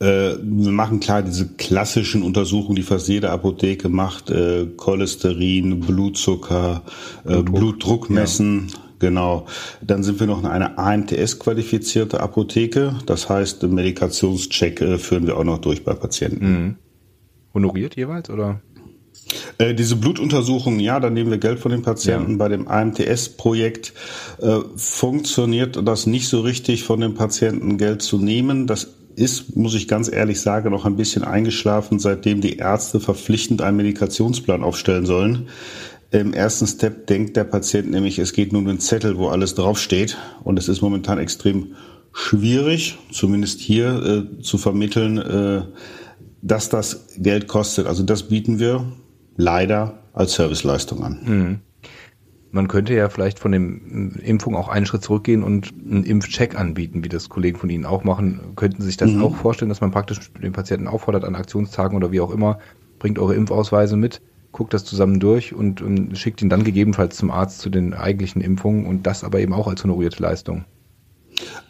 [0.00, 6.82] Äh, wir machen klar diese klassischen Untersuchungen, die fast jede Apotheke macht, äh, Cholesterin, Blutzucker,
[7.24, 8.68] Blutdruck, Blutdruck messen.
[8.68, 8.78] Ja.
[9.00, 9.46] Genau.
[9.80, 12.96] Dann sind wir noch in einer AMTS-qualifizierte Apotheke.
[13.06, 16.50] Das heißt, Medikationscheck führen wir auch noch durch bei Patienten.
[16.50, 16.76] Mhm.
[17.54, 18.60] Honoriert jeweils oder?
[19.58, 22.32] Äh, diese Blutuntersuchungen, ja, da nehmen wir Geld von den Patienten.
[22.32, 22.36] Ja.
[22.38, 23.92] Bei dem AMTS-Projekt
[24.40, 28.68] äh, funktioniert das nicht so richtig, von den Patienten Geld zu nehmen.
[28.68, 33.60] Das ist, muss ich ganz ehrlich sagen, noch ein bisschen eingeschlafen, seitdem die Ärzte verpflichtend
[33.60, 35.48] einen Medikationsplan aufstellen sollen.
[36.12, 39.56] Im ersten Step denkt der Patient nämlich, es geht nur um den Zettel, wo alles
[39.56, 40.16] draufsteht.
[40.44, 41.74] Und es ist momentan extrem
[42.12, 45.62] schwierig, zumindest hier äh, zu vermitteln, äh,
[46.40, 47.88] dass das Geld kostet.
[47.88, 48.84] Also das bieten wir
[49.38, 51.18] leider als Serviceleistung an.
[51.24, 51.60] Mhm.
[52.50, 57.04] Man könnte ja vielleicht von dem Impfung auch einen Schritt zurückgehen und einen Impfcheck anbieten,
[57.04, 58.40] wie das Kollegen von Ihnen auch machen.
[58.56, 59.22] Könnten Sie sich das mhm.
[59.22, 62.58] auch vorstellen, dass man praktisch den Patienten auffordert an Aktionstagen oder wie auch immer,
[62.98, 64.20] bringt eure Impfausweise mit,
[64.50, 68.40] guckt das zusammen durch und, und schickt ihn dann gegebenenfalls zum Arzt zu den eigentlichen
[68.40, 70.64] Impfungen und das aber eben auch als honorierte Leistung?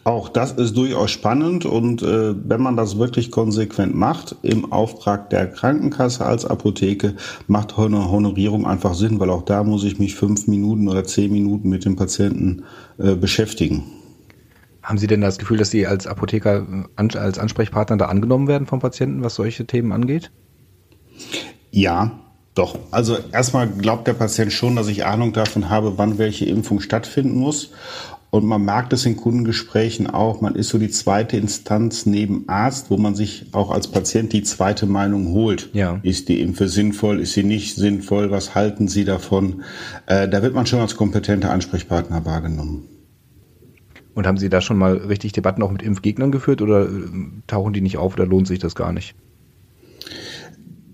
[0.05, 5.29] Auch das ist durchaus spannend und äh, wenn man das wirklich konsequent macht, im Auftrag
[5.29, 7.15] der Krankenkasse als Apotheke,
[7.47, 11.31] macht eine Honorierung einfach Sinn, weil auch da muss ich mich fünf Minuten oder zehn
[11.31, 12.63] Minuten mit dem Patienten
[12.97, 13.83] äh, beschäftigen.
[14.81, 16.65] Haben Sie denn das Gefühl, dass Sie als Apotheker
[16.97, 20.31] äh, als Ansprechpartner da angenommen werden vom Patienten, was solche Themen angeht?
[21.71, 22.11] Ja,
[22.55, 22.79] doch.
[22.89, 27.37] Also erstmal glaubt der Patient schon, dass ich Ahnung davon habe, wann welche Impfung stattfinden
[27.37, 27.71] muss.
[28.31, 32.91] Und man merkt es in Kundengesprächen auch, man ist so die zweite Instanz neben Arzt,
[32.91, 35.69] wo man sich auch als Patient die zweite Meinung holt.
[35.73, 35.99] Ja.
[36.03, 39.63] Ist die Impfe sinnvoll, ist sie nicht sinnvoll, was halten Sie davon?
[40.05, 42.87] Äh, da wird man schon als kompetenter Ansprechpartner wahrgenommen.
[44.13, 46.89] Und haben Sie da schon mal richtig Debatten auch mit Impfgegnern geführt oder äh,
[47.47, 49.15] tauchen die nicht auf oder lohnt sich das gar nicht?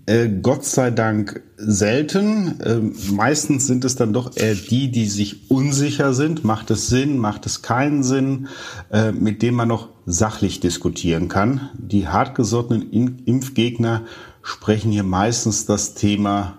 [0.06, 2.60] Äh, Gott sei Dank selten.
[2.60, 2.78] Äh,
[3.12, 6.44] meistens sind es dann doch eher die, die sich unsicher sind.
[6.44, 7.18] Macht es Sinn?
[7.18, 8.46] Macht es keinen Sinn?
[8.92, 11.70] Äh, mit dem man noch sachlich diskutieren kann.
[11.76, 12.92] Die hartgesottenen
[13.24, 14.02] Impfgegner
[14.42, 16.58] sprechen hier meistens das Thema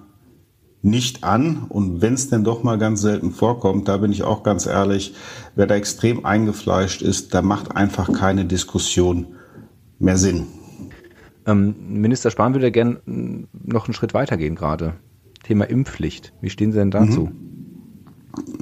[0.81, 1.65] nicht an.
[1.69, 5.13] Und wenn es denn doch mal ganz selten vorkommt, da bin ich auch ganz ehrlich,
[5.55, 9.27] wer da extrem eingefleischt ist, da macht einfach keine Diskussion
[9.99, 10.47] mehr Sinn.
[11.47, 14.93] Ähm, Minister Spahn würde gerne mm, noch einen Schritt weitergehen gerade.
[15.43, 16.33] Thema Impfpflicht.
[16.41, 17.29] Wie stehen Sie denn dazu?
[17.31, 17.47] Mhm.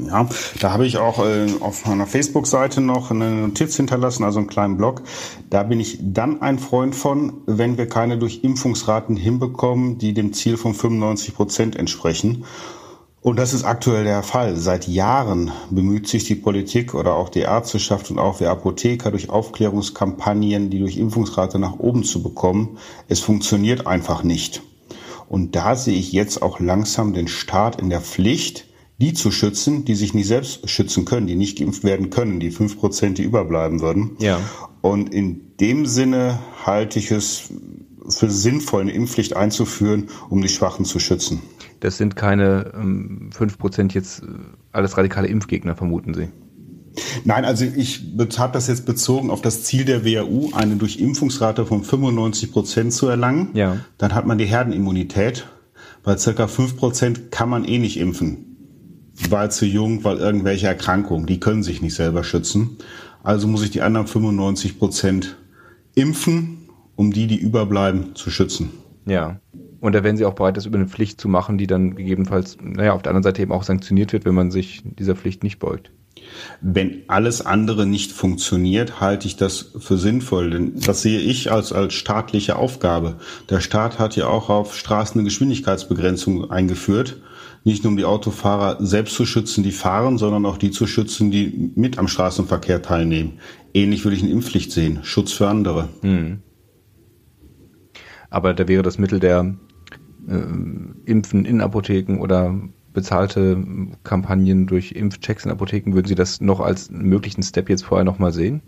[0.07, 0.29] Ja,
[0.61, 4.77] da habe ich auch äh, auf meiner Facebook-Seite noch eine Notiz hinterlassen, also einen kleinen
[4.77, 5.01] Blog.
[5.49, 10.31] Da bin ich dann ein Freund von, wenn wir keine durch Impfungsraten hinbekommen, die dem
[10.31, 12.45] Ziel von 95 Prozent entsprechen.
[13.25, 14.55] Und das ist aktuell der Fall.
[14.55, 19.31] Seit Jahren bemüht sich die Politik oder auch die Ärzteschaft und auch wir Apotheker durch
[19.31, 22.77] Aufklärungskampagnen, die durch Impfungsrate nach oben zu bekommen.
[23.07, 24.61] Es funktioniert einfach nicht.
[25.27, 28.67] Und da sehe ich jetzt auch langsam den Staat in der Pflicht,
[29.01, 32.51] die zu schützen, die sich nicht selbst schützen können, die nicht geimpft werden können, die
[32.51, 34.17] fünf Prozent, die überbleiben würden.
[34.19, 34.39] Ja.
[34.81, 37.49] Und in dem Sinne halte ich es
[38.07, 41.41] für sinnvoll, eine Impfpflicht einzuführen, um die Schwachen zu schützen.
[41.79, 44.27] Das sind keine ähm, fünf Prozent jetzt äh,
[44.71, 46.29] alles radikale Impfgegner, vermuten Sie?
[47.23, 48.03] Nein, also ich
[48.38, 53.07] habe das jetzt bezogen auf das Ziel der WHU, eine Durchimpfungsrate von 95 Prozent zu
[53.07, 53.49] erlangen.
[53.53, 53.77] Ja.
[53.97, 55.47] Dann hat man die Herdenimmunität.
[56.03, 58.57] Bei circa 5 Prozent kann man eh nicht impfen.
[59.29, 62.77] Weil zu jung, weil irgendwelche Erkrankungen, die können sich nicht selber schützen.
[63.23, 65.38] Also muss ich die anderen 95 Prozent
[65.95, 68.71] impfen, um die, die überbleiben, zu schützen.
[69.05, 69.39] Ja.
[69.79, 72.57] Und da wären Sie auch bereit, das über eine Pflicht zu machen, die dann gegebenenfalls,
[72.61, 75.59] naja, auf der anderen Seite eben auch sanktioniert wird, wenn man sich dieser Pflicht nicht
[75.59, 75.91] beugt.
[76.61, 80.49] Wenn alles andere nicht funktioniert, halte ich das für sinnvoll.
[80.49, 83.17] Denn das sehe ich als, als staatliche Aufgabe.
[83.49, 87.21] Der Staat hat ja auch auf Straßen eine Geschwindigkeitsbegrenzung eingeführt.
[87.63, 91.31] Nicht nur um die Autofahrer selbst zu schützen, die fahren, sondern auch die zu schützen,
[91.31, 93.39] die mit am Straßenverkehr teilnehmen.
[93.73, 94.99] Ähnlich würde ich eine Impfpflicht sehen.
[95.03, 95.89] Schutz für andere.
[96.01, 96.41] Hm.
[98.35, 99.55] Aber da wäre das Mittel der
[100.27, 102.53] äh, Impfen in Apotheken oder
[102.91, 103.63] bezahlte
[104.03, 108.33] Kampagnen durch Impfchecks in Apotheken, würden Sie das noch als möglichen Step jetzt vorher nochmal
[108.33, 108.61] sehen?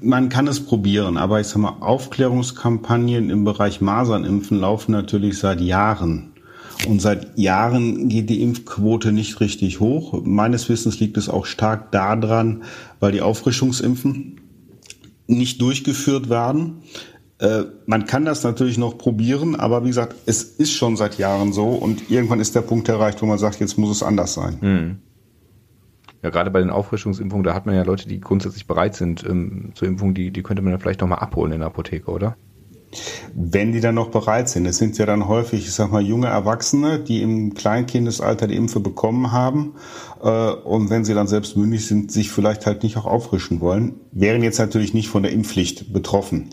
[0.00, 5.60] Man kann es probieren, aber ich sag mal, Aufklärungskampagnen im Bereich Masernimpfen laufen natürlich seit
[5.60, 6.34] Jahren.
[6.86, 10.22] Und seit Jahren geht die Impfquote nicht richtig hoch.
[10.24, 12.62] Meines Wissens liegt es auch stark daran,
[13.00, 14.40] weil die Auffrischungsimpfen
[15.26, 16.82] nicht durchgeführt werden.
[17.42, 21.52] Äh, man kann das natürlich noch probieren, aber wie gesagt, es ist schon seit Jahren
[21.52, 24.60] so und irgendwann ist der Punkt erreicht, wo man sagt, jetzt muss es anders sein.
[24.60, 24.98] Hm.
[26.22, 29.72] Ja, gerade bei den Auffrischungsimpfungen, da hat man ja Leute, die grundsätzlich bereit sind ähm,
[29.74, 32.36] zur Impfung, die, die könnte man ja vielleicht nochmal abholen in der Apotheke, oder?
[33.34, 34.66] Wenn die dann noch bereit sind.
[34.66, 38.78] Es sind ja dann häufig, ich sag mal, junge Erwachsene, die im Kleinkindesalter die Impfe
[38.78, 39.74] bekommen haben
[40.22, 43.94] äh, und wenn sie dann selbst mündig sind, sich vielleicht halt nicht auch auffrischen wollen,
[44.12, 46.50] wären jetzt natürlich nicht von der Impfpflicht betroffen.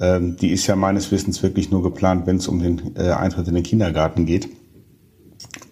[0.00, 3.48] Ähm, die ist ja meines Wissens wirklich nur geplant, wenn es um den äh, Eintritt
[3.48, 4.48] in den Kindergarten geht.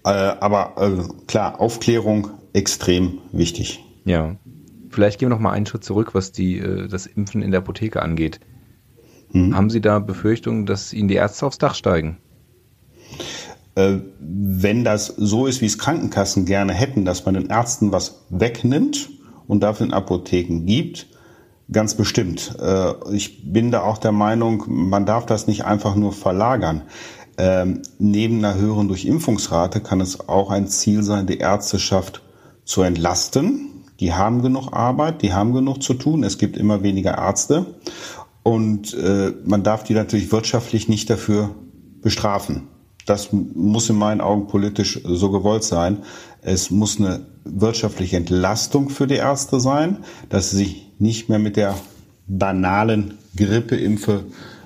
[0.04, 3.80] Äh, aber äh, klar, Aufklärung extrem wichtig.
[4.04, 4.36] Ja.
[4.90, 7.60] Vielleicht gehen wir noch mal einen Schritt zurück, was die, äh, das Impfen in der
[7.60, 8.40] Apotheke angeht.
[9.32, 9.56] Hm.
[9.56, 12.18] Haben Sie da Befürchtungen, dass Ihnen die Ärzte aufs Dach steigen?
[13.74, 18.26] Äh, wenn das so ist, wie es Krankenkassen gerne hätten, dass man den Ärzten was
[18.28, 19.08] wegnimmt
[19.46, 21.06] und dafür in Apotheken gibt,
[21.70, 22.56] Ganz bestimmt.
[22.60, 26.82] Äh, ich bin da auch der Meinung, man darf das nicht einfach nur verlagern.
[27.38, 32.22] Ähm, neben einer höheren Durchimpfungsrate kann es auch ein Ziel sein, die Ärzteschaft
[32.64, 33.84] zu entlasten.
[34.00, 36.24] Die haben genug Arbeit, die haben genug zu tun.
[36.24, 37.66] Es gibt immer weniger Ärzte.
[38.42, 41.50] Und äh, man darf die natürlich wirtschaftlich nicht dafür
[42.02, 42.68] bestrafen.
[43.06, 45.98] Das muss in meinen Augen politisch so gewollt sein.
[46.40, 49.98] Es muss eine wirtschaftliche Entlastung für die Ärzte sein,
[50.28, 51.74] dass sie sich nicht mehr mit der
[52.26, 54.24] banalen Grippeimpfe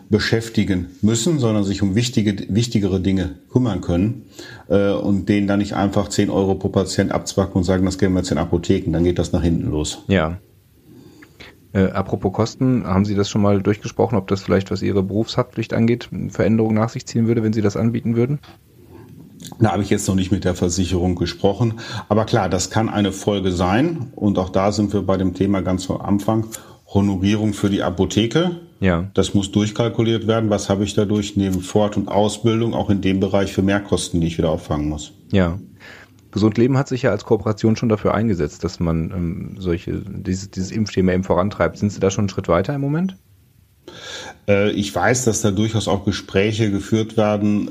[0.09, 4.27] beschäftigen müssen, sondern sich um wichtige, wichtigere Dinge kümmern können
[4.68, 8.14] äh, und denen dann nicht einfach 10 Euro pro Patient abzwacken und sagen, das geben
[8.14, 10.05] wir jetzt in Apotheken, dann geht das nach hinten los.
[10.07, 10.38] Ja.
[11.72, 15.75] Äh, apropos Kosten, haben Sie das schon mal durchgesprochen, ob das vielleicht, was Ihre Berufshaftpflicht
[15.75, 18.38] angeht, Veränderungen nach sich ziehen würde, wenn Sie das anbieten würden?
[19.59, 21.75] Da habe ich jetzt noch nicht mit der Versicherung gesprochen.
[22.09, 24.13] Aber klar, das kann eine Folge sein.
[24.15, 26.47] Und auch da sind wir bei dem Thema ganz am Anfang.
[26.87, 28.61] Honorierung für die Apotheke.
[28.81, 29.09] Ja.
[29.15, 30.51] Das muss durchkalkuliert werden.
[30.51, 34.27] Was habe ich dadurch neben Fort- und Ausbildung auch in dem Bereich für Mehrkosten, die
[34.27, 35.13] ich wieder auffangen muss?
[35.33, 35.59] Ja.
[36.31, 40.51] Gesund Leben hat sich ja als Kooperation schon dafür eingesetzt, dass man ähm, solche, dieses,
[40.51, 41.79] dieses Impfthema eben vorantreibt.
[41.79, 43.17] Sind Sie da schon einen Schritt weiter im Moment?
[44.47, 47.69] Äh, ich weiß, dass da durchaus auch Gespräche geführt werden.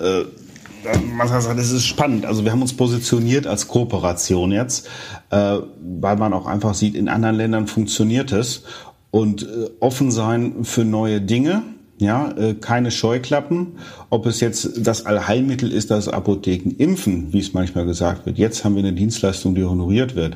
[0.85, 2.25] Das ist spannend.
[2.25, 4.87] Also wir haben uns positioniert als Kooperation jetzt,
[5.29, 5.57] äh,
[5.99, 8.63] weil man auch einfach sieht, in anderen Ländern funktioniert es
[9.11, 11.63] und äh, offen sein für neue Dinge.
[11.97, 13.77] Ja, äh, keine Scheuklappen.
[14.09, 18.37] Ob es jetzt das Allheilmittel ist, dass Apotheken impfen, wie es manchmal gesagt wird.
[18.37, 20.35] Jetzt haben wir eine Dienstleistung, die honoriert wird.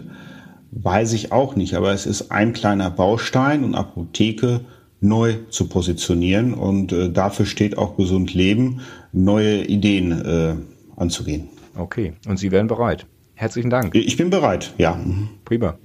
[0.72, 4.62] Weiß ich auch nicht, aber es ist ein kleiner Baustein und Apotheke
[5.02, 6.54] neu zu positionieren.
[6.54, 8.82] Und äh, dafür steht auch Gesund Leben,
[9.12, 10.56] neue Ideen äh,
[10.96, 11.50] anzugehen.
[11.76, 13.08] Okay, und Sie wären bereit.
[13.34, 13.96] Herzlichen Dank.
[13.96, 15.00] Ich bin bereit, ja.
[15.46, 15.78] Prima.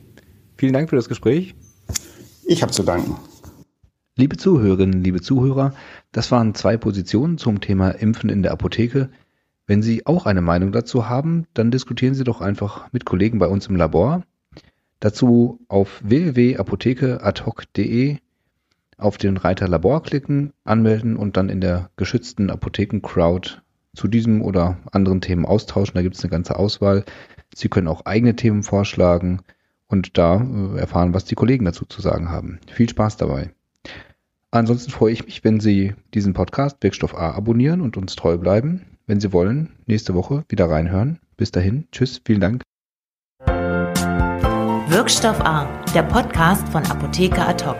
[0.56, 1.54] Vielen Dank für das Gespräch.
[2.46, 3.16] Ich habe zu danken.
[4.16, 5.74] Liebe Zuhörerinnen, liebe Zuhörer,
[6.12, 9.10] das waren zwei Positionen zum Thema Impfen in der Apotheke.
[9.66, 13.46] Wenn Sie auch eine Meinung dazu haben, dann diskutieren Sie doch einfach mit Kollegen bei
[13.46, 14.22] uns im Labor.
[15.00, 18.18] Dazu auf www.apothekeadhoc.de
[19.04, 23.60] auf den Reiter Labor klicken, anmelden und dann in der geschützten Apotheken-Crowd
[23.94, 25.94] zu diesem oder anderen Themen austauschen.
[25.94, 27.04] Da gibt es eine ganze Auswahl.
[27.54, 29.42] Sie können auch eigene Themen vorschlagen
[29.86, 32.58] und da äh, erfahren, was die Kollegen dazu zu sagen haben.
[32.72, 33.50] Viel Spaß dabei.
[34.50, 38.86] Ansonsten freue ich mich, wenn Sie diesen Podcast Wirkstoff A abonnieren und uns treu bleiben.
[39.06, 41.18] Wenn Sie wollen, nächste Woche wieder reinhören.
[41.36, 42.62] Bis dahin, tschüss, vielen Dank.
[44.88, 47.76] Wirkstoff A, der Podcast von Apotheker Ad hoc.